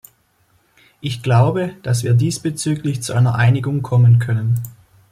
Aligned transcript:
Ich 0.99 1.21
glaube, 1.21 1.75
dass 1.83 2.03
wir 2.03 2.15
diesbezüglich 2.15 3.03
zu 3.03 3.13
einer 3.13 3.35
Einigung 3.35 3.83
kommen 3.83 4.17
können. 4.17 4.59